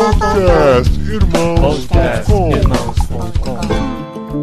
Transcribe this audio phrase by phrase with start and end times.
[0.00, 2.50] Podcast Irmãos.com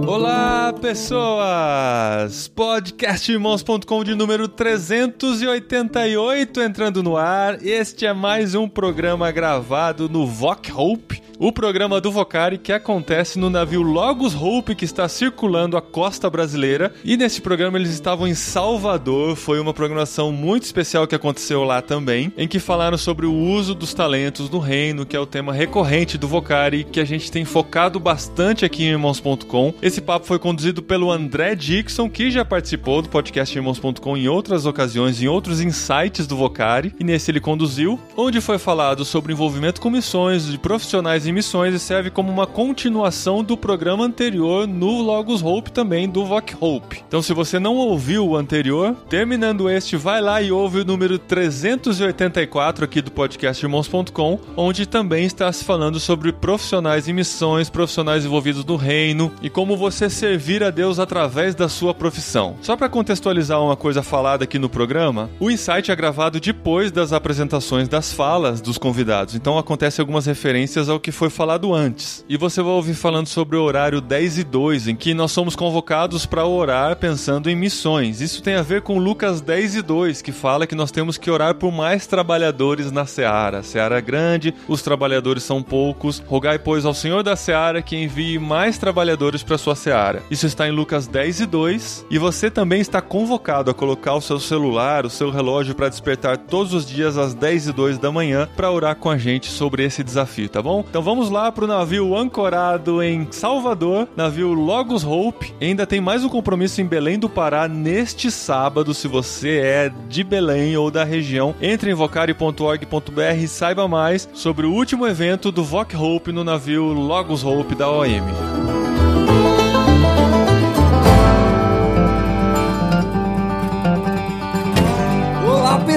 [0.05, 2.48] Olá, pessoas!
[2.50, 7.66] Podcastirmãos.com de número 388 entrando no ar.
[7.66, 13.40] Este é mais um programa gravado no Voc Hope, o programa do Vocari que acontece
[13.40, 16.94] no navio Logos Hope que está circulando a costa brasileira.
[17.04, 19.36] E nesse programa eles estavam em Salvador.
[19.36, 23.73] Foi uma programação muito especial que aconteceu lá também, em que falaram sobre o uso
[23.73, 27.45] dos talentos no reino, que é o tema recorrente do Vocari, que a gente tem
[27.45, 29.73] focado bastante aqui em irmãos.com.
[29.81, 34.66] Esse papo foi conduzido pelo André Dixon, que já participou do podcast irmãos.com em outras
[34.66, 39.81] ocasiões, em outros insights do Vocari, e nesse ele conduziu, onde foi falado sobre envolvimento
[39.81, 45.02] com missões de profissionais em missões e serve como uma continuação do programa anterior no
[45.02, 47.03] Logos Hope também do Voc Hope.
[47.08, 51.17] Então, se você não ouviu o anterior, terminando este, vai lá e ouve o número
[51.20, 58.25] 384 aqui do podcast irmãos.com, onde também está se falando sobre profissionais em missões, profissionais
[58.25, 62.55] envolvidos no reino e como você servir a Deus através da sua profissão.
[62.61, 67.14] Só para contextualizar uma coisa falada aqui no programa, o Insight é gravado depois das
[67.14, 72.25] apresentações das falas dos convidados, então acontece algumas referências ao que foi falado antes.
[72.27, 75.55] E você vai ouvir falando sobre o horário 10 e 2, em que nós somos
[75.55, 78.21] convocados para orar pensando em missões.
[78.21, 81.30] Isso tem a ver com Lucas 10 e 2, que fala que nós temos que
[81.30, 83.59] orar por mais trabalhadores na seara.
[83.59, 86.23] A seara é grande, os trabalhadores são poucos.
[86.25, 90.23] Rogai, pois, ao Senhor da seara que envie mais trabalhadores para sua seara.
[90.31, 92.06] Isso está em Lucas 10 e 2.
[92.09, 96.38] E você também está convocado a colocar o seu celular, o seu relógio para despertar
[96.38, 99.84] todos os dias às 10 e 2 da manhã para orar com a gente sobre
[99.84, 100.84] esse desafio, tá bom?
[100.88, 105.54] Então vamos lá para o navio ancorado em Salvador, navio Logos Hope.
[105.62, 108.94] Ainda tem mais um compromisso em Belém do Pará neste sábado.
[108.94, 114.66] Se você é de Belém ou da região, entre em vocari.org.br e saiba mais sobre
[114.66, 118.97] o último evento do Voc Hope no navio Logos Hope da OM.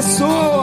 [0.01, 0.60] Olá,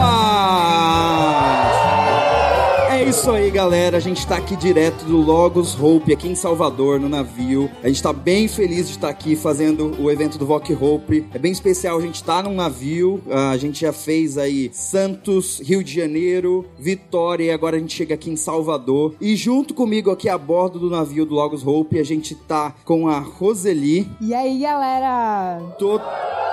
[3.28, 3.98] isso aí, galera.
[3.98, 7.70] A gente tá aqui direto do Logos Hope, aqui em Salvador, no navio.
[7.84, 11.28] A gente tá bem feliz de estar aqui fazendo o evento do Voc Hope.
[11.34, 13.22] É bem especial, a gente tá num navio.
[13.30, 18.16] A gente já fez aí Santos, Rio de Janeiro, Vitória e agora a gente chega
[18.16, 19.14] aqui em Salvador.
[19.20, 23.10] E junto comigo aqui a bordo do navio do Logos Hope, a gente tá com
[23.10, 24.10] a Roseli.
[24.22, 25.60] E aí, galera?
[25.78, 26.00] Tô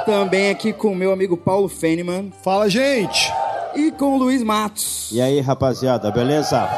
[0.04, 2.32] também aqui com o meu amigo Paulo Feneman.
[2.42, 3.32] Fala, gente!
[3.76, 5.10] E com o Luiz Matos.
[5.12, 6.68] E aí, rapaziada, beleza?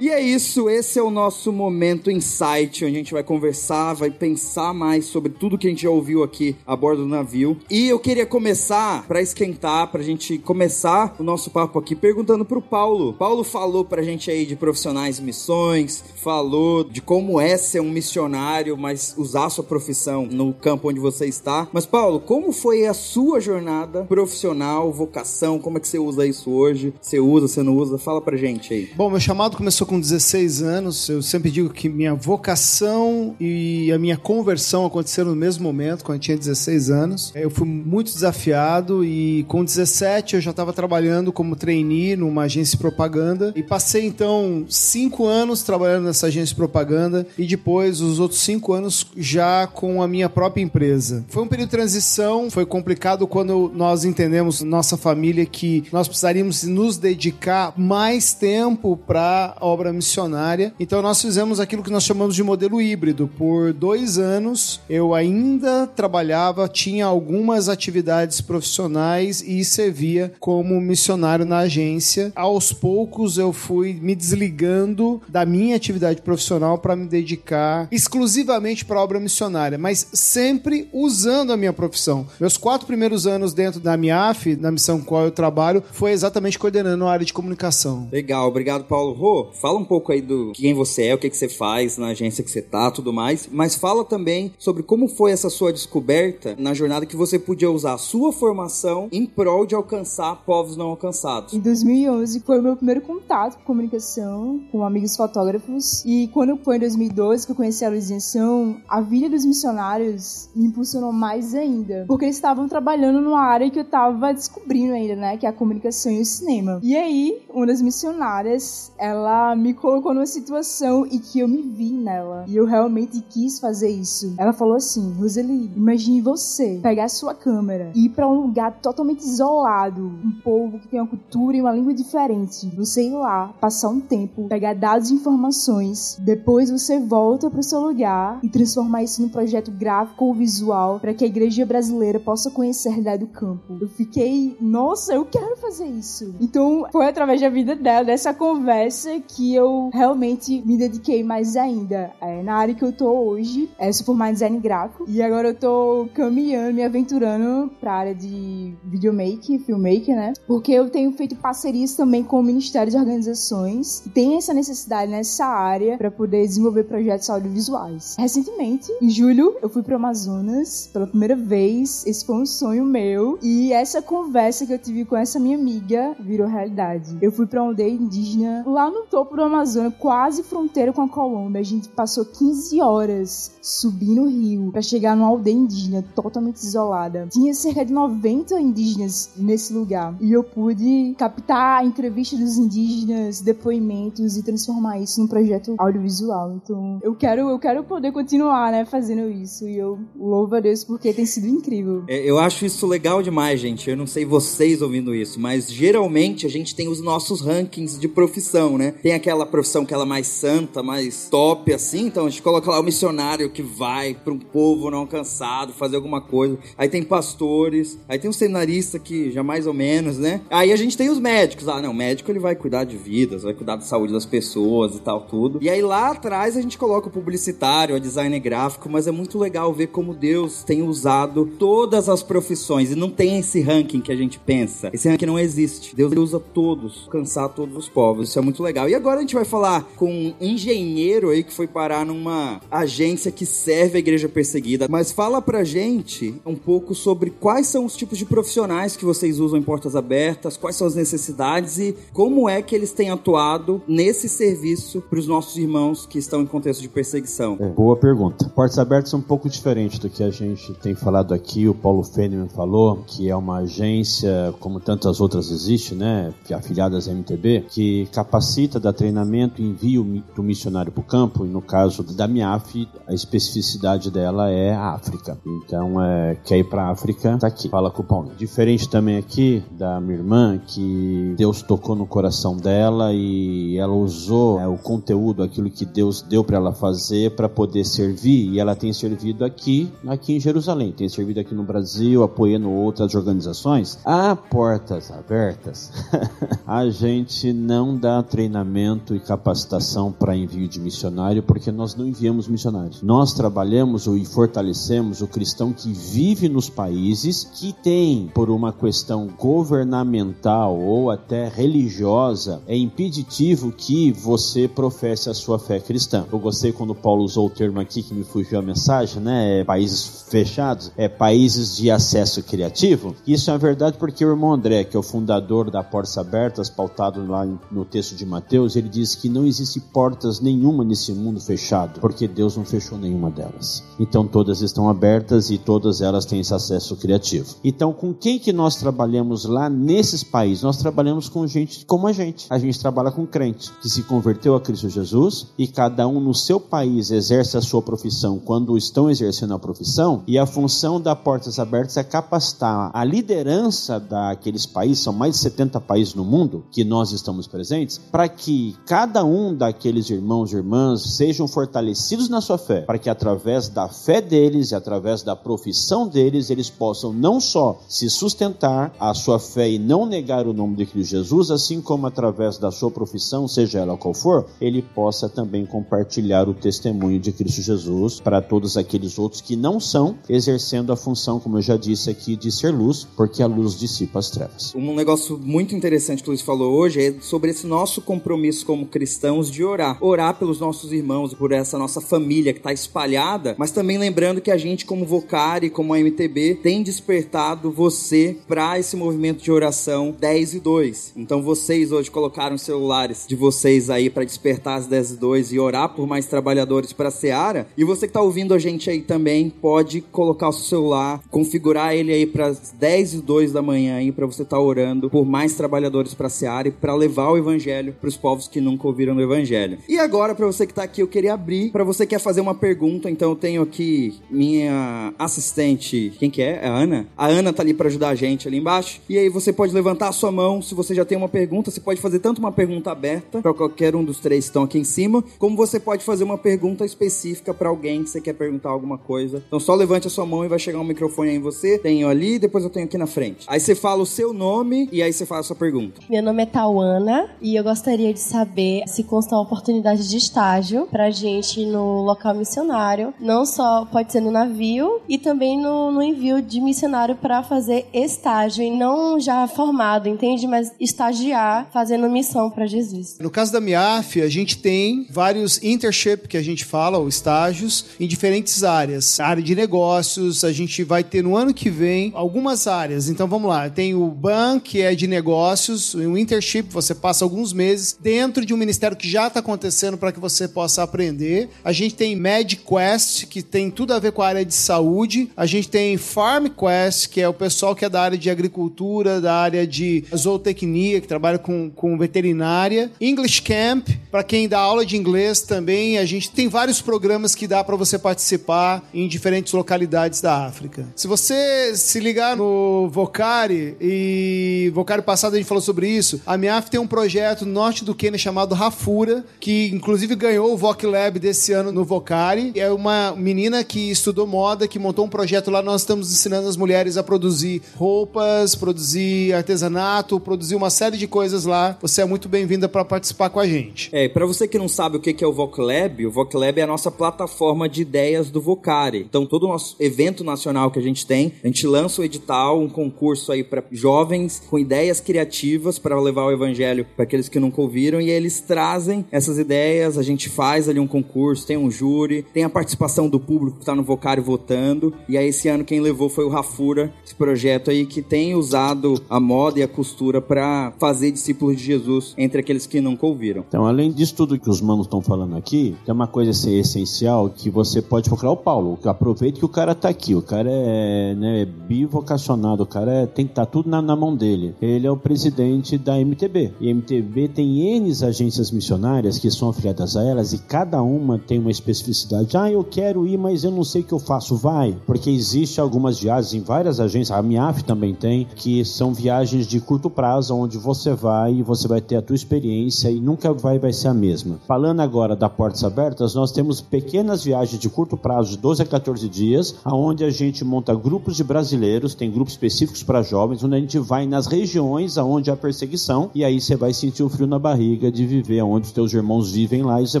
[0.00, 4.10] E é isso, esse é o nosso momento insight, onde a gente vai conversar, vai
[4.10, 7.58] pensar mais sobre tudo que a gente já ouviu aqui a bordo do navio.
[7.70, 12.62] E eu queria começar, para esquentar, pra gente começar o nosso papo aqui, perguntando pro
[12.62, 13.12] Paulo.
[13.12, 17.90] Paulo falou pra gente aí de profissionais e missões, falou de como é ser um
[17.90, 21.68] missionário, mas usar sua profissão no campo onde você está.
[21.74, 25.58] Mas, Paulo, como foi a sua jornada profissional, vocação?
[25.58, 26.94] Como é que você usa isso hoje?
[27.02, 27.98] Você usa, você não usa?
[27.98, 28.88] Fala pra gente aí.
[28.96, 31.08] Bom, meu chamado começou com 16 anos.
[31.08, 36.18] Eu sempre digo que minha vocação e a minha conversão aconteceram no mesmo momento, quando
[36.18, 37.32] eu tinha 16 anos.
[37.34, 42.76] Eu fui muito desafiado e com 17 eu já estava trabalhando como trainee numa agência
[42.76, 48.20] de propaganda e passei então cinco anos trabalhando nessa agência de propaganda e depois os
[48.20, 51.24] outros cinco anos já com a minha própria empresa.
[51.26, 56.62] Foi um período de transição, foi complicado quando nós entendemos nossa família que nós precisaríamos
[56.62, 60.72] nos dedicar mais tempo para a obra missionária.
[60.78, 63.28] Então nós fizemos aquilo que nós chamamos de modelo híbrido.
[63.38, 71.58] Por dois anos eu ainda trabalhava, tinha algumas atividades profissionais e servia como missionário na
[71.60, 72.32] agência.
[72.34, 78.98] Aos poucos eu fui me desligando da minha atividade profissional para me dedicar exclusivamente para
[78.98, 82.26] a obra missionária, mas sempre usando a minha profissão.
[82.38, 87.06] Meus quatro primeiros anos dentro da MIAF, na missão qual eu trabalho, foi exatamente coordenando
[87.06, 88.08] a área de comunicação.
[88.10, 89.12] Legal, obrigado, Paulo.
[89.12, 92.08] Rô, fala um pouco aí do quem você é, o que, que você faz na
[92.08, 96.54] agência que você tá, tudo mais, mas fala também sobre como foi essa sua descoberta
[96.58, 100.86] na jornada que você podia usar a sua formação em prol de alcançar povos não
[100.86, 101.54] alcançados.
[101.54, 106.04] Em 2011 foi o meu primeiro contato com comunicação, com amigos fotógrafos.
[106.04, 110.66] E quando foi em 2012 que eu conheci a Luizinhação, a vida dos missionários me
[110.66, 112.04] impulsionou mais ainda.
[112.06, 115.36] Porque eles estavam trabalhando numa área que eu tava descobrindo ainda, né?
[115.36, 116.80] Que é a comunicação e o cinema.
[116.82, 121.90] E aí, uma das missionárias, ela me colocou numa situação e que eu me vi
[121.90, 122.44] nela.
[122.46, 124.34] E eu realmente quis fazer isso.
[124.38, 129.20] Ela falou assim: Roseli, imagine você pegar sua câmera e ir pra um lugar totalmente
[129.20, 132.66] isolado, um povo que tem uma cultura e uma língua diferente.
[132.76, 137.80] Você ir lá, passar um tempo, pegar dados e informações, depois você volta pro seu
[137.80, 142.50] lugar e transformar isso num projeto gráfico ou visual para que a igreja brasileira possa
[142.50, 143.78] conhecer a realidade do campo.
[143.80, 146.34] Eu fiquei, nossa, eu quero fazer isso.
[146.40, 152.12] Então, foi através da vida dela, dessa conversa, que eu realmente me dediquei mais ainda
[152.20, 153.68] é, na área que eu tô hoje.
[153.78, 159.58] É, em design gráfico e agora eu tô caminhando, me aventurando pra área de videomaker,
[159.60, 160.32] filmmaker, né?
[160.46, 165.46] Porque eu tenho feito parcerias também com ministérios e organizações que têm essa necessidade nessa
[165.46, 168.16] área para poder desenvolver projetos audiovisuais.
[168.18, 172.06] Recentemente, em julho, eu fui pro Amazonas pela primeira vez.
[172.06, 176.16] Esse foi um sonho meu e essa conversa que eu tive com essa minha amiga
[176.20, 177.16] virou realidade.
[177.20, 181.08] Eu fui pra uma aldeia indígena lá no topo do Amazonas, quase fronteira com a
[181.08, 181.60] Colômbia.
[181.60, 187.28] A gente passou 15 horas subindo o rio para chegar numa aldeia indígena totalmente isolada.
[187.30, 193.40] Tinha cerca de 90 indígenas nesse lugar e eu pude captar a entrevista dos indígenas,
[193.40, 196.52] depoimentos e transformar isso num projeto audiovisual.
[196.62, 200.84] Então, eu quero, eu quero poder continuar, né, fazendo isso e eu louvo a Deus
[200.84, 202.04] porque tem sido incrível.
[202.08, 203.88] É, Eu acho isso legal demais, gente.
[203.88, 208.08] Eu não sei vocês ouvindo isso, mas geralmente a gente tem os nossos rankings de
[208.08, 208.90] profissão, né?
[208.90, 212.06] Tem aquela profissão que ela é mais santa, mais top, assim.
[212.06, 215.96] Então a gente coloca lá o missionário que vai para um povo não cansado fazer
[215.96, 216.58] alguma coisa.
[216.76, 220.40] Aí tem pastores, aí tem um seminarista que já mais ou menos, né?
[220.50, 221.68] Aí a gente tem os médicos.
[221.68, 224.96] Ah, não, o médico ele vai cuidar de vidas, vai cuidar da saúde das pessoas
[224.96, 225.58] e tal, tudo.
[225.62, 229.38] E aí lá atrás a gente coloca o publicitário, o designer gráfico, mas é muito
[229.38, 234.12] legal ver como Deus tem usado todas as profissões e não tem esse ranking que
[234.12, 234.90] a gente pensa.
[234.92, 235.94] Esse ranking não existe.
[235.94, 238.28] Deus usa todos, alcançar todos os povos.
[238.28, 238.88] Isso é muito legal.
[238.88, 243.30] E agora a gente vai falar com um engenheiro aí que foi parar numa agência
[243.30, 244.86] que serve a igreja perseguida.
[244.88, 249.40] Mas fala pra gente um pouco sobre quais são os tipos de profissionais que vocês
[249.40, 253.82] usam em portas abertas, quais são as necessidades e como é que eles têm atuado
[253.86, 257.56] nesse serviço para os nossos irmãos que estão em contexto de perseguição.
[257.60, 258.48] É, boa pergunta.
[258.54, 261.68] Portas Abertas é um pouco diferente do que a gente tem falado aqui.
[261.68, 267.08] O Paulo Feneman falou que é uma agência, como tantas outras existe, né, é afiliadas
[267.08, 271.46] à MTB, que capacita, dá treinamento, envia o mi- do missionário para o campo.
[271.46, 275.38] E no caso da MIAF, a especificidade dela é a África.
[275.46, 277.68] Então, é, quer ir para a África, tá aqui.
[277.70, 278.32] Fala com o Paulo.
[278.36, 284.60] Diferente também aqui da minha irmã, que Deus tocou no coração dela e ela usou
[284.60, 288.50] é, o conteúdo, aquilo que Deus deu para ela fazer para poder servir.
[288.50, 293.14] E ela tem servido aqui, aqui em Jerusalém, tem servido aqui no Brasil, apoiando outras
[293.14, 293.98] organizações.
[294.04, 295.90] Há portas abertas.
[296.66, 302.48] a gente não dá treinamento e capacitação para envio de missionário porque nós não enviamos
[302.48, 303.02] missionários.
[303.02, 309.28] Nós trabalhamos e fortalecemos o cristão que vive nos países que tem, por uma questão
[309.38, 316.24] governamental ou até religiosa, é impeditivo que você professe a sua fé cristã.
[316.32, 319.60] Eu gostei quando Paulo usou o termo aqui que me fugiu a mensagem, né?
[319.60, 323.14] É países fechados, é países de acesso criativo.
[323.26, 327.26] Isso é verdade porque o irmão André, que é o fundador da Portas Abertas, pautado
[327.26, 332.00] lá no texto de Mateus, ele diz que não existe portas nenhuma nesse mundo fechado,
[332.00, 333.82] porque Deus não fechou nenhuma delas.
[333.98, 337.54] Então todas estão abertas e todas elas têm esse acesso criativo.
[337.62, 340.62] Então com quem que nós trabalhamos lá nesses países?
[340.62, 342.46] Nós trabalhamos com gente como a gente.
[342.50, 346.34] A gente trabalha com crente que se converteu a Cristo Jesus e cada um no
[346.34, 351.14] seu país exerce a sua profissão quando estão exercendo a profissão e a função da
[351.14, 356.64] Portas Abertas é capacitar a liderança daqueles países, são mais de 70 países no mundo
[356.70, 362.40] que nós estamos presentes, para que cada um daqueles irmãos e irmãs sejam fortalecidos na
[362.40, 367.12] sua fé, para que através da fé deles e através da profissão deles eles possam
[367.12, 371.50] não só se sustentar a sua fé e não negar o nome de Cristo Jesus,
[371.50, 376.54] assim como através da sua profissão, seja ela qual for, ele possa também compartilhar o
[376.54, 381.58] testemunho de Cristo Jesus para todos aqueles outros que não são exercendo a função, como
[381.58, 384.74] eu já disse aqui, de ser luz, porque a luz dissipa as trevas.
[384.74, 388.86] Um negócio muito interessante que o Luiz falou hoje é sobre esse nosso compromisso como
[388.86, 389.96] cristãos de orar.
[390.00, 394.50] Orar pelos nossos irmãos, por essa nossa família que está espalhada, mas também lembrando que
[394.50, 400.14] a gente, como Vocari, como a MTB, tem despertado você para esse movimento de oração
[400.18, 401.12] 10 e 2.
[401.16, 405.52] Então vocês hoje colocaram os celulares de vocês aí para despertar às 10 e 2
[405.52, 407.68] e orar por mais trabalhadores para a Seara.
[407.76, 411.94] E você que tá ouvindo a gente aí também pode colocar o seu celular, configurar
[411.94, 415.24] ele aí para as 10 e 2 da manhã aí para você estar orando por
[415.24, 418.60] mais trabalhadores para a Seara e para levar o evangelho para os povos novos que
[418.60, 419.78] nunca ouviram o evangelho.
[419.88, 422.40] E agora, para você que tá aqui, eu queria abrir para você que quer fazer
[422.40, 423.10] uma pergunta.
[423.10, 426.60] Então eu tenho aqui minha assistente, quem que é?
[426.62, 427.06] É a Ana?
[427.16, 429.00] A Ana tá ali para ajudar a gente ali embaixo.
[429.08, 431.70] E aí você pode levantar a sua mão se você já tem uma pergunta.
[431.70, 434.78] Você pode fazer tanto uma pergunta aberta para qualquer um dos três que estão aqui
[434.78, 438.70] em cima, como você pode fazer uma pergunta específica para alguém que você quer perguntar
[438.70, 439.42] alguma coisa.
[439.46, 441.78] Então só levante a sua mão e vai chegar um microfone aí em você.
[441.78, 443.46] Tenho ali, depois eu tenho aqui na frente.
[443.48, 446.00] Aí você fala o seu nome e aí você faz a sua pergunta.
[446.08, 450.86] Meu nome é Tauana e eu gostaria de saber se consta uma oportunidade de estágio
[450.90, 453.12] pra gente no local missionário.
[453.18, 457.86] Não só pode ser no navio e também no, no envio de missionário para fazer
[457.92, 460.46] estágio e não já formado, entende?
[460.46, 463.18] Mas estagiar fazendo missão para Jesus.
[463.18, 467.86] No caso da MIAF, a gente tem vários internship que a gente fala, ou estágios,
[467.98, 469.18] em diferentes áreas.
[469.18, 473.08] A área de negócios, a gente vai ter no ano que vem algumas áreas.
[473.08, 477.52] Então vamos lá, tem o BAN, que é de negócios, o internship, você passa alguns
[477.52, 481.48] meses dentro de um ministério que já está acontecendo para que você possa aprender.
[481.64, 485.30] A gente tem MedQuest, que tem tudo a ver com a área de saúde.
[485.36, 489.34] A gente tem FarmQuest, que é o pessoal que é da área de agricultura, da
[489.34, 492.90] área de zootecnia, que trabalha com, com veterinária.
[493.00, 495.96] English Camp, para quem dá aula de inglês também.
[495.96, 500.86] A gente tem vários programas que dá para você participar em diferentes localidades da África.
[500.94, 506.36] Se você se ligar no Vocari, e Vocari passado a gente falou sobre isso, a
[506.36, 510.82] MIAF tem um projeto no norte do Quênia chamado Rafura, que inclusive ganhou o Voc
[510.84, 512.52] Lab desse ano no Vocari.
[512.54, 515.62] É uma menina que estudou moda, que montou um projeto lá.
[515.62, 521.44] Nós estamos ensinando as mulheres a produzir roupas, produzir artesanato, produzir uma série de coisas
[521.44, 521.76] lá.
[521.80, 523.88] Você é muito bem-vinda para participar com a gente.
[523.92, 526.66] É, para você que não sabe o que é o Voclab, o Voclab é a
[526.66, 529.06] nossa plataforma de ideias do Vocari.
[529.08, 532.60] Então, todo o nosso evento nacional que a gente tem, a gente lança o edital,
[532.60, 537.40] um concurso aí para jovens com ideias criativas para levar o evangelho para aqueles que
[537.40, 541.70] nunca ouviram e eles trazem essas ideias, a gente faz ali um concurso, tem um
[541.70, 544.92] júri, tem a participação do público que tá no Vocari votando.
[545.08, 549.00] E aí esse ano quem levou foi o Rafura, esse projeto aí que tem usado
[549.08, 553.44] a moda e a costura para fazer discípulos de Jesus entre aqueles que nunca ouviram.
[553.46, 557.30] Então, além disso tudo que os manos estão falando aqui, tem uma coisa assim, essencial
[557.30, 558.78] que você pode procurar o Paulo.
[558.84, 560.14] Aproveite que o cara tá aqui.
[560.14, 563.96] O cara é né, bivocacionado, o cara é, tem que estar tá tudo na, na,
[563.96, 564.54] mão dele.
[564.60, 566.52] Ele é o presidente da MTB.
[566.60, 571.18] E a MTB tem N agências missionárias que são afiliadas a elas e cada uma
[571.18, 572.36] tem uma especificidade.
[572.36, 574.36] Ah, eu quero ir, mas eu não sei o que eu faço.
[574.36, 574.76] Vai.
[574.86, 579.60] Porque existe algumas viagens em várias agências, a MIAF também tem, que são viagens de
[579.60, 583.58] curto prazo, onde você vai e você vai ter a tua experiência e nunca vai,
[583.58, 584.38] vai ser a mesma.
[584.46, 588.66] Falando agora da Portas Abertas, nós temos pequenas viagens de curto prazo, de 12 a
[588.66, 593.56] 14 dias, aonde a gente monta grupos de brasileiros, tem grupos específicos para jovens, onde
[593.56, 597.26] a gente vai nas regiões aonde há perseguição, e aí você vai sentir o frio
[597.26, 600.00] na barriga de viver onde os teus irmãos vivem lá, e você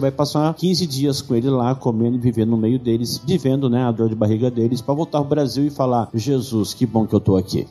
[0.00, 3.84] vai passar 15 dias com ele lá, comendo e vivendo no meio deles, vivendo né,
[3.84, 7.14] a dor de barriga deles, para voltar ao Brasil e falar: Jesus, que bom que
[7.14, 7.68] eu tô aqui.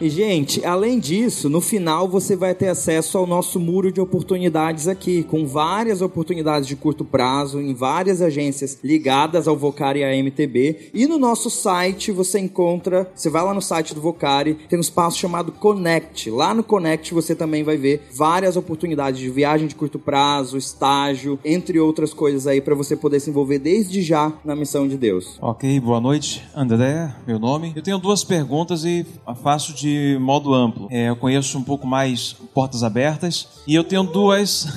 [0.00, 4.88] E, gente, além disso, no final você vai ter acesso ao nosso muro de oportunidades
[4.88, 10.16] aqui, com várias oportunidades de curto prazo em várias agências ligadas ao Vocari e à
[10.16, 10.90] MTB.
[10.94, 14.80] E no nosso site você encontra, você vai lá no site do Vocari, tem um
[14.80, 16.30] espaço chamado Connect.
[16.30, 21.38] Lá no Connect você também vai ver várias oportunidades de viagem de curto prazo, estágio,
[21.44, 25.36] entre outras coisas aí para você poder se envolver desde já na missão de Deus.
[25.42, 27.74] Ok, boa noite, André, meu nome.
[27.76, 29.04] Eu tenho duas perguntas e
[29.42, 30.86] faço de de modo amplo.
[30.90, 34.68] É, eu conheço um pouco mais Portas Abertas e eu tenho duas.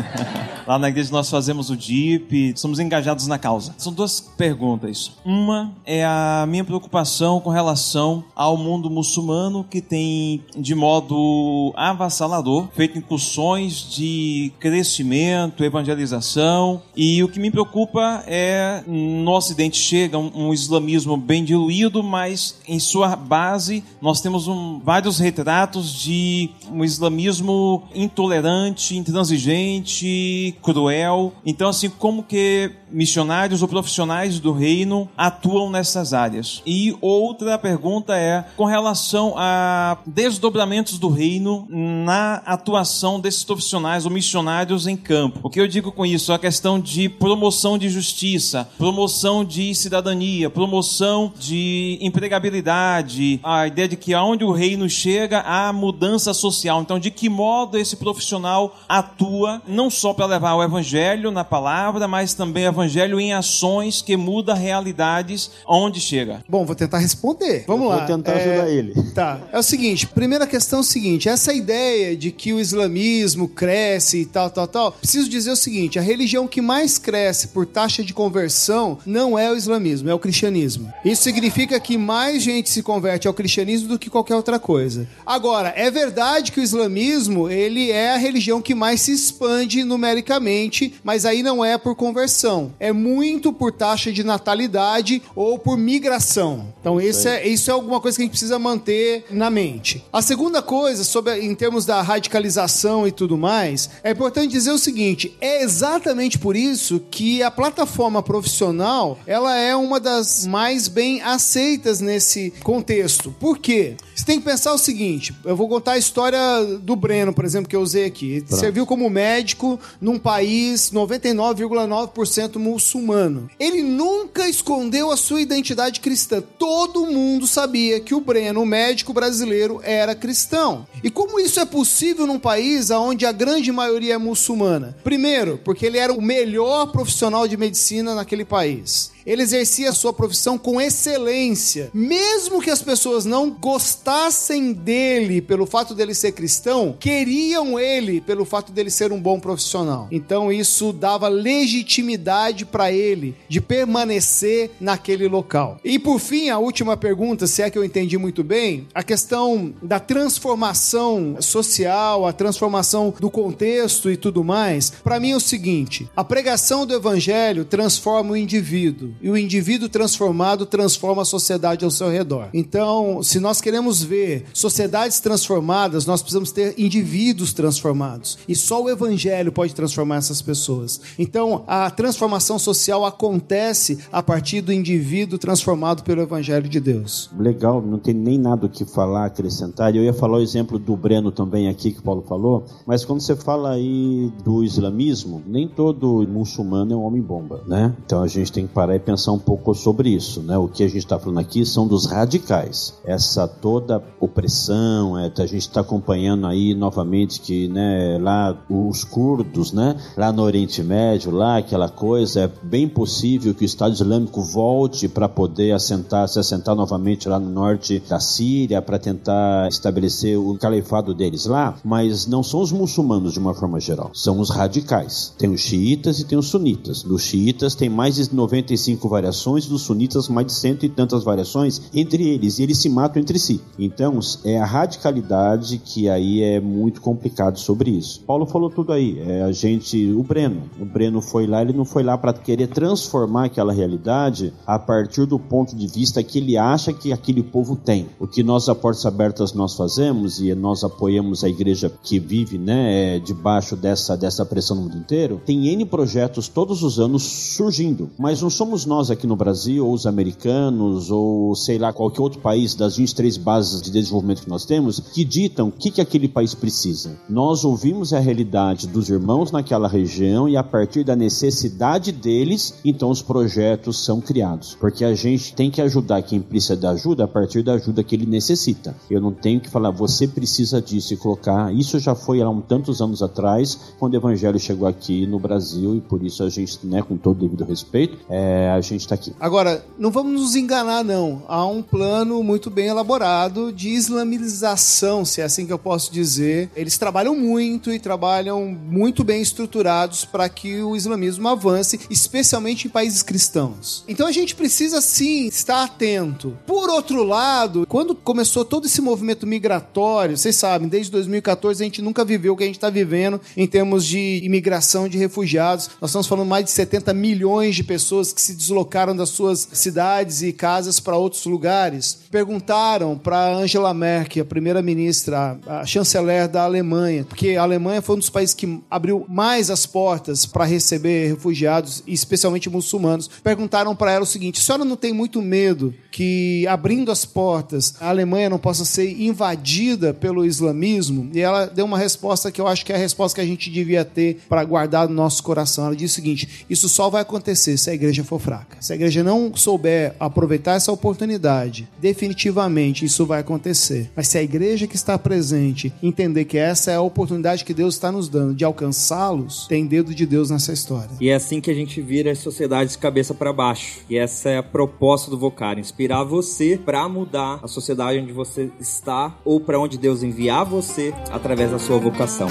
[0.66, 3.74] Lá na igreja nós fazemos o DIP, somos engajados na causa.
[3.78, 5.12] São duas perguntas.
[5.24, 12.68] Uma é a minha preocupação com relação ao mundo muçulmano que tem, de modo avassalador,
[12.74, 16.82] feito incursões de crescimento, evangelização.
[16.94, 22.60] E o que me preocupa é no Ocidente chega um, um islamismo bem diluído, mas
[22.68, 31.32] em sua base nós temos um, vários retratos de um islamismo intolerante, intransigente, cruel.
[31.44, 36.62] Então, assim, como que missionários ou profissionais do reino atuam nessas áreas?
[36.66, 44.10] E outra pergunta é com relação a desdobramentos do reino na atuação desses profissionais ou
[44.10, 45.40] missionários em campo.
[45.42, 46.32] O que eu digo com isso?
[46.32, 53.96] A questão de promoção de justiça, promoção de cidadania, promoção de empregabilidade, a ideia de
[53.96, 56.80] que aonde onde o reino chega há mudança social.
[56.80, 62.08] Então, de que modo esse profissional atua, não só para levar o evangelho na palavra,
[62.08, 66.42] mas também evangelho em ações que muda realidades onde chega?
[66.48, 67.64] Bom, vou tentar responder.
[67.66, 67.98] Vamos lá.
[67.98, 68.94] Vou tentar É, ajudar ele.
[69.14, 69.40] Tá.
[69.52, 74.18] É o seguinte, primeira questão é o seguinte, essa ideia de que o islamismo cresce
[74.22, 78.02] e tal, tal, tal, preciso dizer o seguinte, a religião que mais cresce por taxa
[78.02, 80.92] de conversão não é o islamismo, é o cristianismo.
[81.04, 85.06] Isso significa que mais gente se converte ao cristianismo do que qualquer outra coisa.
[85.26, 90.94] Agora, é verdade que o islamismo, ele é a religião que mais se expande numericamente,
[91.02, 92.69] mas aí não é por conversão.
[92.78, 96.72] É muito por taxa de natalidade ou por migração.
[96.80, 100.04] Então, isso é, isso é alguma coisa que a gente precisa manter na mente.
[100.12, 104.78] A segunda coisa, sobre, em termos da radicalização e tudo mais, é importante dizer o
[104.78, 111.22] seguinte: é exatamente por isso que a plataforma profissional ela é uma das mais bem
[111.22, 113.34] aceitas nesse contexto.
[113.38, 113.96] Por quê?
[114.14, 116.38] Você tem que pensar o seguinte: eu vou contar a história
[116.82, 118.32] do Breno, por exemplo, que eu usei aqui.
[118.34, 123.50] Ele serviu como médico num país 99,9% muçulmano.
[123.58, 126.40] Ele nunca escondeu a sua identidade cristã.
[126.40, 130.86] Todo mundo sabia que o Breno, o médico brasileiro, era cristão.
[131.02, 134.96] E como isso é possível num país onde a grande maioria é muçulmana?
[135.02, 139.10] Primeiro, porque ele era o melhor profissional de medicina naquele país.
[139.26, 141.90] Ele exercia a sua profissão com excelência.
[141.92, 148.44] Mesmo que as pessoas não gostassem dele pelo fato dele ser cristão, queriam ele pelo
[148.44, 150.08] fato dele ser um bom profissional.
[150.10, 155.78] Então isso dava legitimidade para ele de permanecer naquele local.
[155.84, 159.74] E por fim, a última pergunta, se é que eu entendi muito bem, a questão
[159.82, 166.08] da transformação social, a transformação do contexto e tudo mais, para mim é o seguinte:
[166.16, 171.90] a pregação do evangelho transforma o indivíduo e o indivíduo transformado transforma a sociedade ao
[171.90, 172.48] seu redor.
[172.52, 178.38] Então, se nós queremos ver sociedades transformadas, nós precisamos ter indivíduos transformados.
[178.48, 181.00] E só o evangelho pode transformar essas pessoas.
[181.18, 187.30] Então, a transformação social acontece a partir do indivíduo transformado pelo evangelho de Deus.
[187.38, 189.94] Legal, não tem nem nada o que falar, acrescentar.
[189.94, 193.20] Eu ia falar o exemplo do Breno também aqui, que o Paulo falou, mas quando
[193.20, 197.94] você fala aí do islamismo, nem todo muçulmano é um homem-bomba, né?
[198.04, 200.56] Então a gente tem que parar e pensar um pouco sobre isso, né?
[200.56, 202.94] O que a gente está falando aqui são dos radicais.
[203.04, 209.72] Essa toda opressão, é, a gente está acompanhando aí novamente que, né, lá os curdos,
[209.72, 214.42] né, lá no Oriente Médio, lá aquela coisa, é bem possível que o Estado Islâmico
[214.42, 220.38] volte para poder assentar, se assentar novamente lá no norte da Síria para tentar estabelecer
[220.38, 224.50] o califado deles lá, mas não são os muçulmanos de uma forma geral, são os
[224.50, 225.32] radicais.
[225.38, 227.02] Tem os xiitas e tem os sunitas.
[227.02, 231.82] Dos xiitas tem mais de 95 variações, dos sunitas mais de cento e tantas variações
[231.94, 233.60] entre eles, e eles se matam entre si.
[233.78, 238.20] Então, é a radicalidade que aí é muito complicado sobre isso.
[238.26, 241.84] Paulo falou tudo aí, é a gente, o Breno, o Breno foi lá, ele não
[241.84, 246.56] foi lá para querer transformar aquela realidade a partir do ponto de vista que ele
[246.56, 248.06] acha que aquele povo tem.
[248.18, 252.58] O que nós a Portas Abertas nós fazemos e nós apoiamos a igreja que vive,
[252.58, 257.22] né, é, debaixo dessa dessa pressão no mundo inteiro, tem N projetos todos os anos
[257.22, 262.22] surgindo, mas não somos nós aqui no Brasil ou os americanos ou sei lá qualquer
[262.22, 266.00] outro país das 23 bases de desenvolvimento que nós temos que ditam o que, que
[266.00, 267.18] aquele país precisa.
[267.28, 273.10] Nós ouvimos a realidade dos irmãos naquela região e a partir da necessidade deles, então
[273.10, 274.76] os projetos são criados.
[274.78, 278.14] Porque a gente tem que ajudar quem precisa de ajuda a partir da ajuda que
[278.14, 278.94] ele necessita.
[279.10, 281.72] Eu não tenho que falar, você precisa disso e colocar.
[281.74, 285.96] Isso já foi há um tantos anos atrás, quando o evangelho chegou aqui no Brasil
[285.96, 289.32] e por isso a gente, né, com todo devido respeito, é, a gente está aqui.
[289.38, 291.42] Agora, não vamos nos enganar, não.
[291.48, 296.70] Há um plano muito bem elaborado de islamização, se é assim que eu posso dizer.
[296.74, 302.90] Eles trabalham muito e trabalham muito bem estruturados para que o islamismo avance, especialmente em
[302.90, 304.04] países cristãos.
[304.08, 306.56] Então a gente precisa sim estar atento.
[306.66, 312.02] Por outro lado, quando começou todo esse movimento migratório, vocês sabem, desde 2014 a gente
[312.02, 315.90] nunca viveu o que a gente está vivendo em termos de imigração de refugiados.
[316.00, 320.42] Nós estamos falando mais de 70 milhões de pessoas que se deslocaram das suas cidades
[320.42, 322.18] e casas para outros lugares.
[322.30, 328.18] Perguntaram para Angela Merkel, a primeira-ministra, a chanceler da Alemanha, porque a Alemanha foi um
[328.18, 333.28] dos países que abriu mais as portas para receber refugiados, especialmente muçulmanos.
[333.42, 337.94] Perguntaram para ela o seguinte: a senhora não tem muito medo que abrindo as portas,
[338.00, 342.66] a Alemanha não possa ser invadida pelo islamismo, e ela deu uma resposta que eu
[342.66, 345.86] acho que é a resposta que a gente devia ter para guardar no nosso coração.
[345.86, 348.76] Ela disse o seguinte: isso só vai acontecer se a igreja for fraca.
[348.80, 354.10] Se a igreja não souber aproveitar essa oportunidade, definitivamente isso vai acontecer.
[354.16, 357.94] Mas se a igreja que está presente entender que essa é a oportunidade que Deus
[357.94, 361.10] está nos dando de alcançá-los, tem dedo de Deus nessa história.
[361.20, 364.00] E é assim que a gente vira as sociedades de cabeça para baixo.
[364.08, 368.70] E essa é a proposta do Vocar, inspirar você para mudar a sociedade onde você
[368.80, 372.48] está ou para onde Deus enviar você através da sua vocação.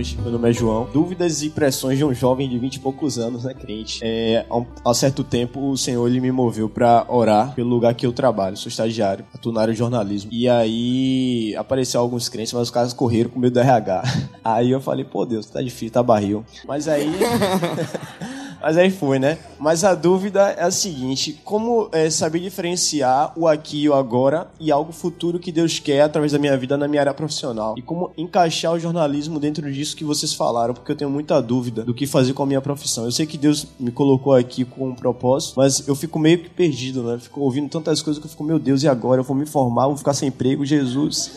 [0.00, 0.88] Noite, meu nome é João.
[0.90, 4.00] Dúvidas e impressões de um jovem de 20 e poucos anos, né, crente?
[4.02, 4.46] É,
[4.82, 8.56] há certo tempo, o Senhor ele me moveu para orar pelo lugar que eu trabalho.
[8.56, 10.30] Sou estagiário, atuo na área de jornalismo.
[10.32, 14.02] E aí apareceu alguns crentes, mas os caras correram com medo do RH.
[14.42, 16.42] Aí eu falei, pô, Deus, tá difícil, tá barril.
[16.66, 17.12] Mas aí.
[18.62, 19.38] Mas aí foi, né?
[19.58, 24.48] Mas a dúvida é a seguinte: como é, saber diferenciar o aqui e o agora
[24.58, 27.74] e algo futuro que Deus quer através da minha vida na minha área profissional?
[27.76, 30.74] E como encaixar o jornalismo dentro disso que vocês falaram?
[30.74, 33.04] Porque eu tenho muita dúvida do que fazer com a minha profissão.
[33.04, 36.50] Eu sei que Deus me colocou aqui com um propósito, mas eu fico meio que
[36.50, 37.18] perdido, né?
[37.18, 39.20] fico ouvindo tantas coisas que eu fico, meu Deus, e agora?
[39.20, 41.30] Eu vou me formar, vou ficar sem emprego, Jesus.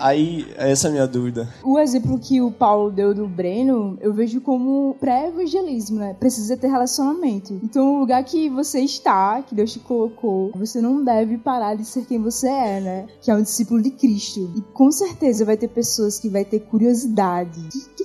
[0.00, 1.48] Aí, essa é a minha dúvida.
[1.62, 6.16] O exemplo que o Paulo deu do Breno, eu vejo como pré-evangelismo, né?
[6.18, 7.60] Precisa ter relacionamento.
[7.62, 11.84] Então, o lugar que você está, que Deus te colocou, você não deve parar de
[11.84, 13.06] ser quem você é, né?
[13.20, 14.50] Que é um discípulo de Cristo.
[14.56, 17.60] E com certeza vai ter pessoas que vai ter curiosidade.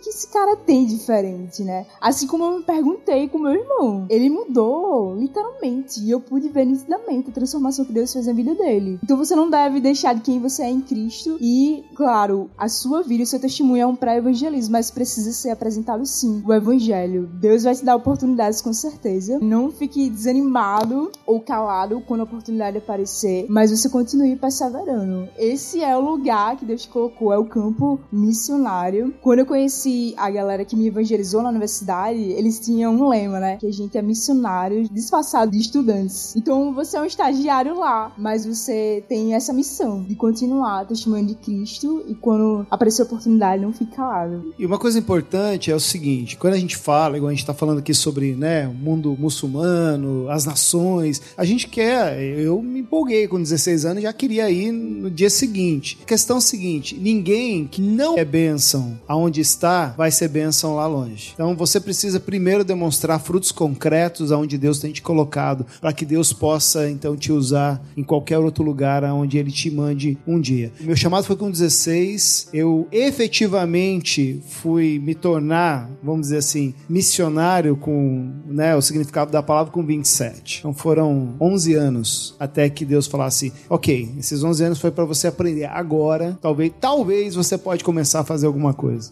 [0.06, 1.88] Que esse cara tem diferente, né?
[2.00, 4.06] Assim como eu me perguntei com meu irmão.
[4.08, 6.00] Ele mudou, literalmente.
[6.00, 9.00] E eu pude ver nitidamente a transformação que Deus fez na vida dele.
[9.04, 13.02] Então você não deve deixar de quem você é em Cristo e claro, a sua
[13.02, 17.28] vida e o seu testemunho é um pré-evangelismo, mas precisa ser apresentado sim, o evangelho.
[17.34, 19.40] Deus vai te dar oportunidades com certeza.
[19.40, 25.28] Não fique desanimado ou calado quando a oportunidade aparecer, mas você continue perseverando.
[25.36, 29.16] Esse é o lugar que Deus colocou, é o campo missionário.
[29.22, 33.58] Quando eu conheci a galera que me evangelizou na universidade, eles tinham um lema, né?
[33.58, 36.36] Que a gente é missionário disfarçado de estudantes.
[36.36, 41.36] Então você é um estagiário lá, mas você tem essa missão de continuar testemunho de
[41.36, 44.54] Cristo e quando aparecer a oportunidade, não fique calado.
[44.58, 47.54] E uma coisa importante é o seguinte: quando a gente fala, igual a gente está
[47.54, 52.20] falando aqui sobre né, o mundo muçulmano, as nações, a gente quer.
[52.22, 55.98] Eu me empolguei com 16 anos já queria ir no dia seguinte.
[56.02, 60.76] A questão é a seguinte: ninguém que não é bênção aonde está vai ser bênção
[60.76, 61.32] lá longe.
[61.34, 66.34] Então você precisa primeiro demonstrar frutos concretos aonde Deus tem te colocado, para que Deus
[66.34, 70.72] possa então te usar em qualquer outro lugar aonde Ele te mande um dia.
[70.80, 78.32] Meu chamado foi com 16, eu efetivamente fui me tornar, vamos dizer assim, missionário com
[78.46, 80.60] né, o significado da palavra com 27.
[80.60, 85.28] Então foram 11 anos até que Deus falasse: ok, esses 11 anos foi para você
[85.28, 85.66] aprender.
[85.66, 89.12] Agora, talvez, talvez você pode começar a fazer alguma coisa.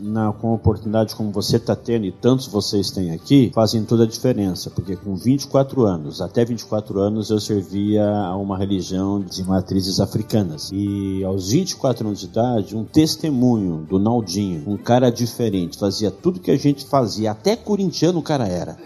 [0.00, 4.06] Na, com oportunidade como você está tendo e tantos vocês têm aqui, fazem toda a
[4.06, 10.00] diferença, porque com 24 anos, até 24 anos, eu servia a uma religião de matrizes
[10.00, 10.70] africanas.
[10.72, 16.40] E aos 24 anos de idade, um testemunho do Naldinho, um cara diferente, fazia tudo
[16.40, 18.76] que a gente fazia, até corintiano o cara era.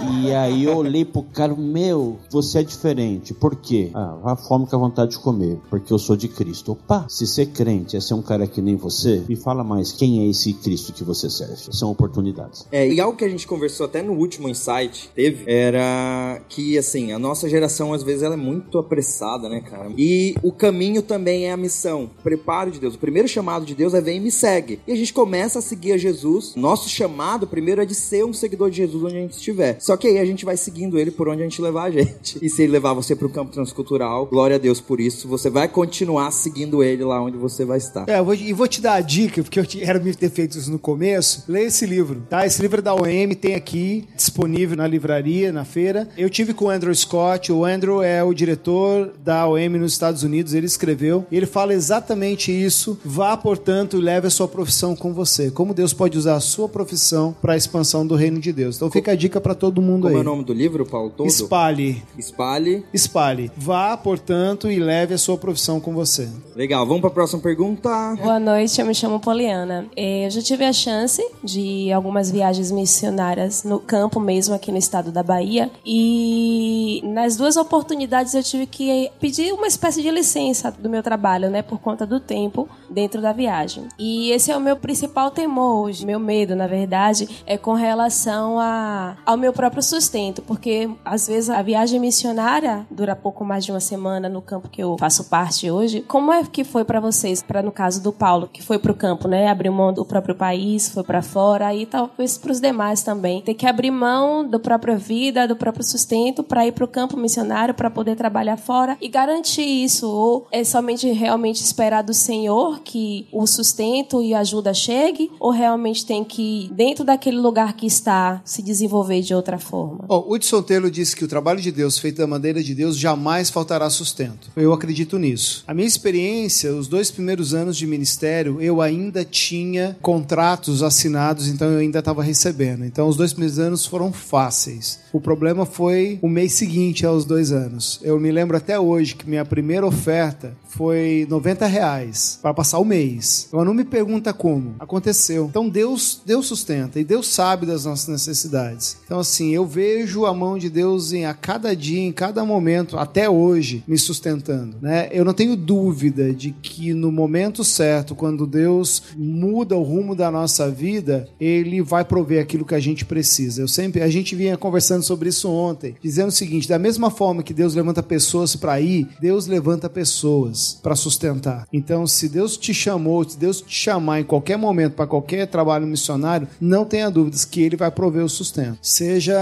[0.00, 3.32] E aí eu olhei pro cara, meu, você é diferente.
[3.32, 3.90] Por quê?
[3.94, 6.72] Ah, a fome com a vontade de comer, porque eu sou de Cristo.
[6.72, 10.24] Opa, se ser crente é ser um cara que nem você, me fala mais, quem
[10.24, 11.54] é esse Cristo que você serve?
[11.72, 12.66] São oportunidades.
[12.70, 17.12] É, e algo que a gente conversou até no último insight teve era que, assim,
[17.12, 19.90] a nossa geração às vezes ela é muito apressada, né, cara?
[19.96, 22.10] E o caminho também é a missão.
[22.22, 22.94] Preparo de Deus.
[22.94, 24.80] O primeiro chamado de Deus é vem e me segue.
[24.86, 26.54] E a gente começa a seguir a Jesus.
[26.56, 29.78] Nosso chamado primeiro é de ser um seguidor de Jesus onde a gente estiver.
[29.84, 32.38] Só que aí a gente vai seguindo ele por onde a gente levar a gente.
[32.40, 35.28] E se ele levar você para o campo transcultural, glória a Deus por isso.
[35.28, 38.08] Você vai continuar seguindo ele lá onde você vai estar.
[38.08, 40.78] É, e vou te dar a dica, porque eu era me ter feito isso no
[40.78, 41.44] começo.
[41.46, 42.46] Leia esse livro, tá?
[42.46, 46.08] Esse livro é da OM, tem aqui, disponível na livraria, na feira.
[46.16, 47.52] Eu tive com o Andrew Scott.
[47.52, 50.54] O Andrew é o diretor da OM nos Estados Unidos.
[50.54, 51.26] Ele escreveu.
[51.30, 52.98] Ele fala exatamente isso.
[53.04, 55.50] Vá, portanto, e leve a sua profissão com você.
[55.50, 58.76] Como Deus pode usar a sua profissão para a expansão do reino de Deus.
[58.76, 60.16] Então fica a dica para todo todo mundo Como aí.
[60.16, 61.10] é o nome do livro, Paulo?
[61.16, 61.26] Todo?
[61.26, 62.02] Espalhe.
[62.16, 62.84] Espalhe.
[62.92, 63.50] Espalhe.
[63.56, 66.28] Vá, portanto, e leve a sua profissão com você.
[66.54, 67.90] Legal, vamos para a próxima pergunta.
[68.22, 69.86] Boa noite, eu me chamo Poliana.
[69.96, 74.78] Eh, Eu já tive a chance de algumas viagens missionárias no campo mesmo, aqui no
[74.78, 75.70] estado da Bahia.
[75.84, 81.50] E nas duas oportunidades eu tive que pedir uma espécie de licença do meu trabalho,
[81.50, 81.62] né?
[81.62, 83.84] Por conta do tempo dentro da viagem.
[83.98, 86.06] E esse é o meu principal temor hoje.
[86.06, 90.42] Meu medo, na verdade, é com relação a, ao meu próprio sustento.
[90.42, 94.82] Porque às vezes a viagem missionária dura pouco mais de uma semana no campo que
[94.82, 96.02] eu faço parte hoje.
[96.02, 99.26] Como é que foi para vocês, para no caso do Paulo, que foi pro campo,
[99.26, 99.48] né?
[99.48, 103.40] Abriu mão do próprio país, foi para fora, aí talvez para os demais também.
[103.40, 107.74] Ter que abrir mão da própria vida, do próprio sustento para ir pro campo missionário,
[107.74, 110.06] para poder trabalhar fora e garantir isso.
[110.06, 115.50] Ou é somente realmente esperar do Senhor que o sustento e a ajuda chegue, ou
[115.50, 120.04] realmente tem que, dentro daquele lugar que está, se desenvolver de outra forma?
[120.06, 123.50] Bom, Hudson Taylor disse que o trabalho de Deus feito da maneira de Deus jamais
[123.50, 124.50] faltará sustento.
[124.56, 125.64] Eu acredito nisso.
[125.66, 131.70] A minha experiência, os dois primeiros anos de ministério, eu ainda tinha contratos assinados, então
[131.70, 132.84] eu ainda estava recebendo.
[132.84, 135.00] Então os dois primeiros anos foram fáceis.
[135.12, 138.00] O problema foi o mês seguinte aos dois anos.
[138.02, 142.84] Eu me lembro até hoje que minha primeira oferta foi 90 reais para passar o
[142.84, 143.48] mês.
[143.52, 144.74] Agora não me pergunta como.
[144.78, 145.46] Aconteceu.
[145.48, 148.96] Então Deus, Deus sustenta e Deus sabe das nossas necessidades.
[149.04, 152.98] Então assim, eu vejo a mão de Deus em a cada dia, em cada momento,
[152.98, 155.08] até hoje, me sustentando, né?
[155.12, 160.30] Eu não tenho dúvida de que no momento certo, quando Deus muda o rumo da
[160.30, 163.62] nossa vida, ele vai prover aquilo que a gente precisa.
[163.62, 167.42] Eu sempre, a gente vinha conversando sobre isso ontem, dizendo o seguinte, da mesma forma
[167.42, 171.66] que Deus levanta pessoas para ir, Deus levanta pessoas para sustentar.
[171.72, 175.86] Então, se Deus te chamou, se Deus te chamar em qualquer momento para qualquer trabalho
[175.86, 178.78] missionário, não tenha dúvidas que ele vai prover o sustento.
[178.80, 179.34] Seja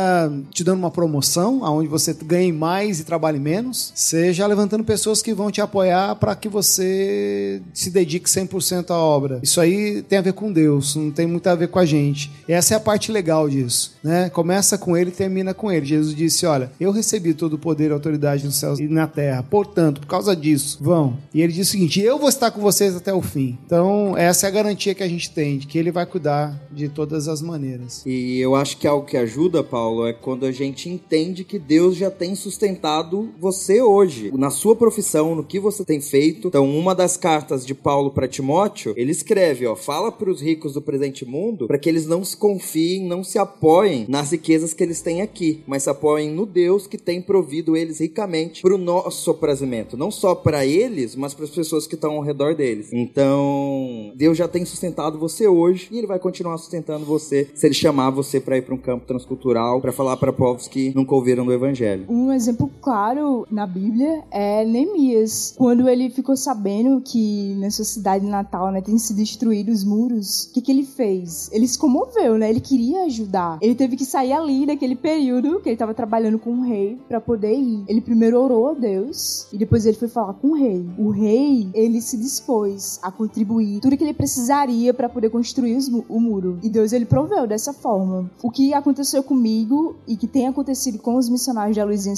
[0.51, 5.35] te dando uma promoção, aonde você ganhe mais e trabalhe menos, seja levantando pessoas que
[5.35, 9.41] vão te apoiar para que você se dedique 100% à obra.
[9.43, 12.31] Isso aí tem a ver com Deus, não tem muito a ver com a gente.
[12.49, 14.31] Essa é a parte legal disso, né?
[14.31, 15.87] Começa com ele e termina com ele.
[15.87, 19.43] Jesus disse: "Olha, eu recebi todo o poder e autoridade nos céus e na terra.
[19.43, 21.12] Portanto, por causa disso, vão".
[21.33, 23.59] E ele diz o seguinte: "Eu vou estar com vocês até o fim".
[23.65, 26.89] Então, essa é a garantia que a gente tem de que ele vai cuidar de
[26.89, 28.03] todas as maneiras.
[28.07, 31.97] E eu acho que algo que ajuda, Paulo, é quando a gente entende que Deus
[31.97, 36.49] já tem sustentado você hoje, na sua profissão, no que você tem feito.
[36.49, 40.75] Então, uma das cartas de Paulo para Timóteo, ele escreve, ó, fala para os ricos
[40.75, 44.83] do presente mundo para que eles não se confiem, não se apoiem nas riquezas que
[44.83, 48.79] eles têm aqui, mas se apoiem no Deus que tem provido eles ricamente para o
[48.79, 52.91] nosso aprazimento, não só para eles, mas para as pessoas que estão ao redor deles.
[52.93, 57.75] Então, Deus já tem sustentado você hoje e ele vai continuar sustentando você se ele
[57.75, 61.45] chamar você para ir para um campo transcultural, para falar para povos que nunca ouviram
[61.45, 62.07] do evangelho.
[62.09, 65.55] Um exemplo claro na Bíblia é Neemias.
[65.57, 70.45] Quando ele ficou sabendo que na sua cidade natal né, tem se destruído os muros,
[70.45, 71.51] o que, que ele fez?
[71.53, 72.49] Ele se comoveu, né?
[72.51, 73.59] Ele queria ajudar.
[73.61, 77.21] Ele teve que sair ali naquele período que ele estava trabalhando com o rei para
[77.21, 77.85] poder ir.
[77.89, 80.82] Ele primeiro orou a Deus e depois ele foi falar com o rei.
[80.99, 86.21] O rei, ele se dispôs a contribuir tudo que ele precisaria para poder construir o
[86.21, 86.59] muro.
[86.63, 88.31] E Deus, ele proveu dessa forma.
[88.43, 92.15] O que aconteceu comigo e que tem acontecido com os missionários da Luz em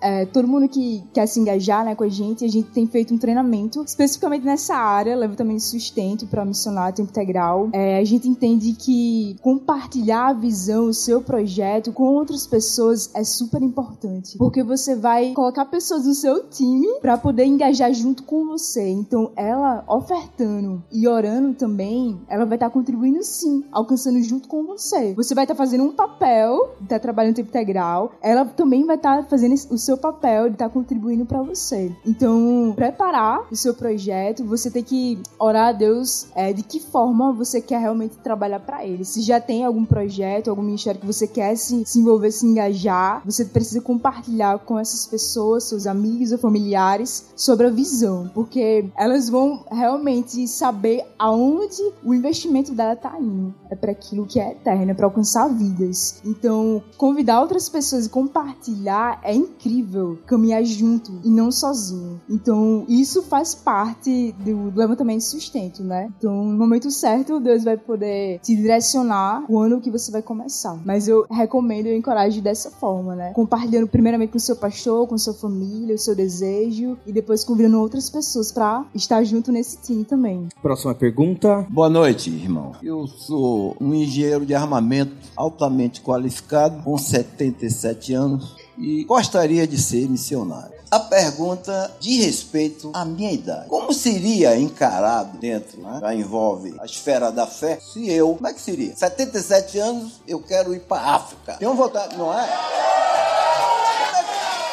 [0.00, 3.14] é, todo mundo que quer se engajar né, com a gente, a gente tem feito
[3.14, 7.70] um treinamento especificamente nessa área, leva também sustento para missionário tempo integral.
[7.72, 13.24] É, a gente entende que compartilhar a visão, o seu projeto com outras pessoas é
[13.24, 18.46] super importante, porque você vai colocar pessoas no seu time para poder engajar junto com
[18.46, 18.88] você.
[18.88, 25.14] Então, ela ofertando e orando também, ela vai estar contribuindo sim, alcançando junto com você.
[25.14, 29.24] Você vai estar fazendo um papel, tá trabalhando em tempo integral, ela também vai estar
[29.24, 31.92] fazendo o seu papel de estar contribuindo para você.
[32.04, 37.32] Então, preparar o seu projeto, você tem que orar a Deus é, de que forma
[37.32, 39.04] você quer realmente trabalhar para ele.
[39.04, 43.22] Se já tem algum projeto, algum ministério que você quer se, se envolver, se engajar,
[43.24, 47.95] você precisa compartilhar com essas pessoas, seus amigos ou familiares, sobre a visão,
[48.34, 53.54] porque elas vão realmente saber aonde o investimento dela tá indo.
[53.70, 56.20] É para aquilo que é eterno, é para alcançar vidas.
[56.24, 60.18] Então, convidar outras pessoas e compartilhar é incrível.
[60.26, 62.20] Caminhar junto e não sozinho.
[62.28, 66.10] Então, isso faz parte do levantamento de sustento, né?
[66.18, 70.78] Então, no momento certo, Deus vai poder te direcionar o ano que você vai começar.
[70.84, 73.32] Mas eu recomendo e encorajo dessa forma, né?
[73.32, 77.78] Compartilhando primeiramente com o seu pastor, com sua família, o seu desejo e depois convidando
[77.86, 80.48] outras pessoas para estar junto nesse time também.
[80.60, 81.66] Próxima pergunta.
[81.70, 82.72] Boa noite, irmão.
[82.82, 86.02] Eu sou um engenheiro de armamento altamente
[86.46, 90.74] educado, com 77 anos, e gostaria de ser missionário.
[90.90, 93.68] A pergunta de respeito à minha idade.
[93.68, 95.98] Como seria encarado dentro, né?
[96.00, 98.94] Já envolve a esfera da fé, se eu, como é que seria?
[98.94, 101.54] 77 anos, eu quero ir para África.
[101.54, 103.25] Tenho vontade, não é?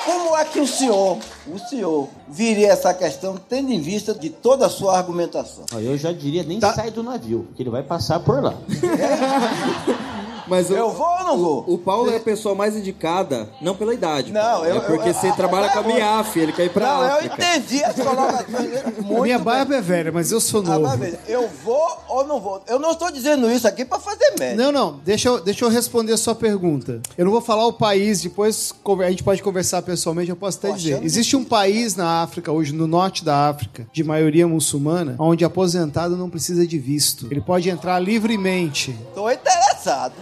[0.06, 4.66] Como é que o senhor, o senhor, viria essa questão tendo em vista de toda
[4.66, 5.66] a sua argumentação?
[5.72, 8.54] Eu já diria, nem sai do navio, que ele vai passar por lá.
[10.47, 11.63] Mas o, Eu vou ou não vou?
[11.67, 14.32] o Paulo é a pessoa mais indicada, não pela idade.
[14.32, 16.86] Não, eu- É porque eu- você a- trabalha com a MIAF, ele quer ir pra
[16.88, 17.36] Não, eu África.
[17.36, 19.45] entendi as colocações dele muito Minha bem.
[19.45, 21.17] barba é velha, mas eu sou Agora, novo.
[21.27, 22.62] eu vou ou não vou?
[22.67, 24.56] Eu não estou dizendo isso aqui para fazer média.
[24.56, 27.01] Não, não, deixa eu, deixa eu responder a sua pergunta.
[27.17, 28.73] Eu não vou falar o país, depois
[29.06, 31.03] a gente pode conversar pessoalmente, eu posso até Tô dizer.
[31.03, 36.15] Existe um país na África, hoje no norte da África, de maioria muçulmana, onde aposentado
[36.17, 37.27] não precisa de visto.
[37.32, 38.91] Ele pode entrar livremente.
[39.10, 40.13] Estou interessado.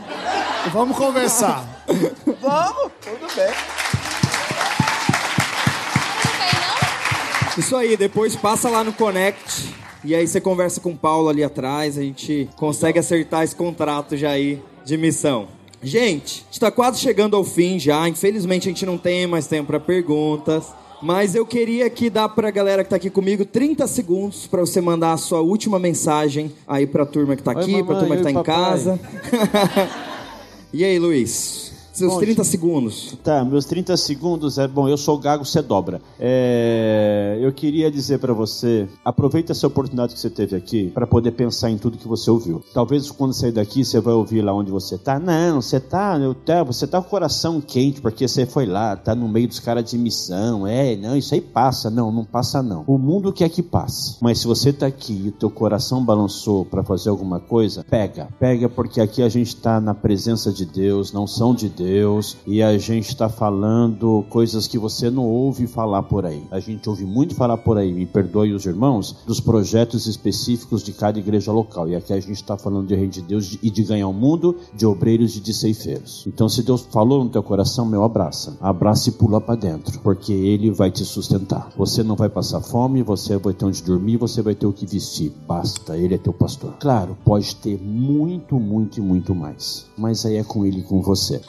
[0.71, 1.65] Vamos conversar.
[2.41, 3.53] Vamos, tudo bem.
[7.57, 9.73] Isso aí, depois passa lá no Connect.
[10.03, 14.17] E aí você conversa com o Paulo ali atrás, a gente consegue acertar esse contrato
[14.17, 15.47] já aí de missão.
[15.83, 18.07] Gente, a gente tá quase chegando ao fim já.
[18.07, 20.73] Infelizmente a gente não tem mais tempo para perguntas.
[21.01, 24.79] Mas eu queria aqui dar pra galera que tá aqui comigo 30 segundos pra você
[24.79, 28.17] mandar a sua última mensagem aí pra turma que tá Oi, aqui, pra mamãe, turma
[28.17, 28.99] que tá oi, em casa.
[30.71, 31.71] e aí, Luiz?
[32.01, 33.17] Seus Bom, 30 segundos.
[33.23, 34.67] Tá, meus 30 segundos é.
[34.67, 36.01] Bom, eu sou gago, você dobra.
[36.19, 41.33] É, eu queria dizer pra você: aproveita essa oportunidade que você teve aqui pra poder
[41.33, 42.63] pensar em tudo que você ouviu.
[42.73, 45.19] Talvez quando sair daqui você vai ouvir lá onde você tá.
[45.19, 46.17] Não, você tá.
[46.17, 49.47] Eu, tá você tá com o coração quente porque você foi lá, tá no meio
[49.47, 50.65] dos caras de missão.
[50.65, 51.91] É, não, isso aí passa.
[51.91, 52.83] Não, não passa não.
[52.87, 54.17] O mundo quer que passe.
[54.19, 58.27] Mas se você tá aqui e o teu coração balançou pra fazer alguma coisa, pega.
[58.39, 61.90] Pega porque aqui a gente tá na presença de Deus, não são de Deus,
[62.45, 66.43] e a gente está falando coisas que você não ouve falar por aí.
[66.49, 70.93] A gente ouve muito falar por aí, me perdoe os irmãos, dos projetos específicos de
[70.93, 71.89] cada igreja local.
[71.89, 74.55] E aqui a gente está falando de reino de Deus e de ganhar o mundo,
[74.73, 76.23] de obreiros e de ceifeiros.
[76.27, 78.57] Então, se Deus falou no teu coração, meu abraça.
[78.61, 81.69] Abraça e pula para dentro, porque Ele vai te sustentar.
[81.77, 84.85] Você não vai passar fome, você vai ter onde dormir, você vai ter o que
[84.85, 85.31] vestir.
[85.47, 86.73] Basta, Ele é teu pastor.
[86.79, 89.85] Claro, pode ter muito, muito e muito mais.
[89.97, 91.41] Mas aí é com Ele e com você.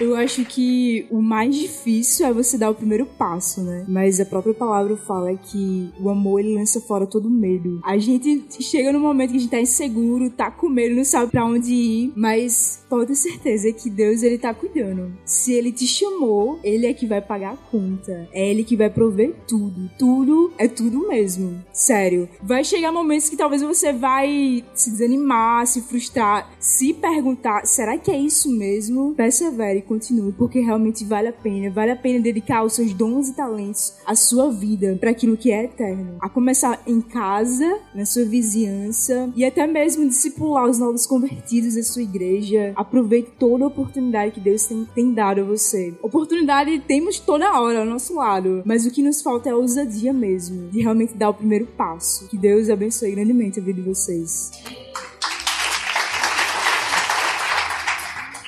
[0.00, 3.84] Eu acho que o mais difícil é você dar o primeiro passo, né?
[3.86, 7.80] Mas a própria palavra fala que o amor ele lança fora todo medo.
[7.84, 11.30] A gente chega no momento que a gente tá inseguro, tá com medo, não sabe
[11.30, 15.12] pra onde ir, mas pode ter certeza que Deus ele tá cuidando.
[15.24, 18.28] Se ele te chamou, ele é que vai pagar a conta.
[18.32, 19.90] É ele que vai prover tudo.
[19.98, 21.62] Tudo é tudo mesmo.
[21.72, 22.28] Sério.
[22.42, 28.10] Vai chegar momentos que talvez você vai se desanimar, se frustrar, se perguntar, será que
[28.10, 29.14] é isso mesmo?
[29.14, 31.68] Persevere continue, porque realmente vale a pena.
[31.68, 35.50] Vale a pena dedicar os seus dons e talentos, a sua vida, para aquilo que
[35.50, 36.16] é eterno.
[36.20, 41.82] A começar em casa, na sua vizinhança e até mesmo discipular os novos convertidos da
[41.82, 42.72] sua igreja.
[42.76, 45.92] Aproveite toda a oportunidade que Deus tem, tem dado a você.
[46.00, 50.12] Oportunidade temos toda hora ao nosso lado, mas o que nos falta é a ousadia
[50.12, 52.28] mesmo, de realmente dar o primeiro passo.
[52.28, 54.52] Que Deus abençoe grandemente a vida de vocês.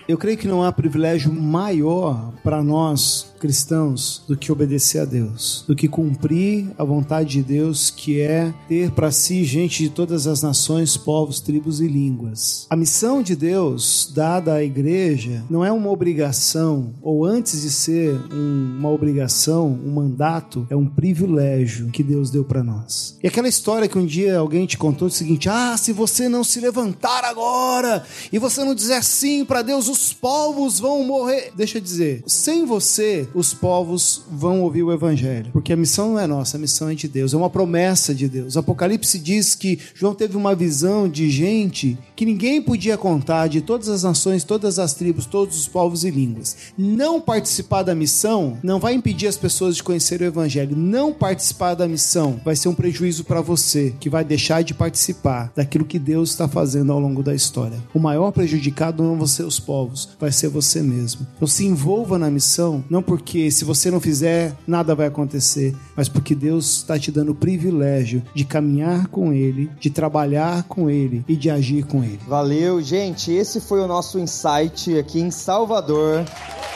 [0.09, 5.65] Eu creio que não há privilégio maior para nós cristãos do que obedecer a Deus,
[5.67, 10.27] do que cumprir a vontade de Deus, que é ter para si gente de todas
[10.29, 12.67] as nações, povos, tribos e línguas.
[12.71, 18.15] A missão de Deus dada à igreja não é uma obrigação, ou antes de ser
[18.33, 23.19] um- uma obrigação, um mandato, é um privilégio que Deus deu para nós.
[23.23, 26.29] E aquela história que um dia alguém te contou é o seguinte: ah, se você
[26.29, 31.52] não se levantar agora e você não dizer sim para Deus, os povos vão morrer.
[31.55, 36.18] Deixa eu dizer, sem você, os povos vão ouvir o evangelho, porque a missão não
[36.18, 38.57] é nossa, a missão é de Deus, é uma promessa de Deus.
[38.57, 43.88] Apocalipse diz que João teve uma visão de gente que ninguém podia contar, de todas
[43.88, 46.57] as nações, todas as tribos, todos os povos e línguas.
[46.76, 50.74] Não participar da missão não vai impedir as pessoas de conhecer o evangelho.
[50.74, 55.52] Não participar da missão vai ser um prejuízo para você, que vai deixar de participar
[55.55, 57.78] daquilo que Deus está fazendo ao longo da história.
[57.92, 59.82] O maior prejudicado não vão ser os povos,
[60.18, 61.27] vai ser você mesmo.
[61.37, 66.09] Então se envolva na missão, não porque se você não fizer, nada vai acontecer, mas
[66.09, 71.25] porque Deus está te dando o privilégio de caminhar com Ele, de trabalhar com Ele
[71.29, 72.21] e de agir com Ele.
[72.27, 73.33] Valeu, gente.
[73.33, 76.25] Esse foi o nosso insight aqui em Salvador.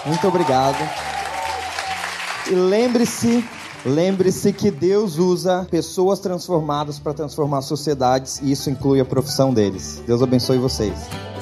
[0.06, 0.76] Muito obrigado.
[2.48, 3.44] E lembre-se,
[3.84, 10.02] lembre-se que Deus usa pessoas transformadas para transformar sociedades e isso inclui a profissão deles.
[10.06, 11.35] Deus abençoe vocês.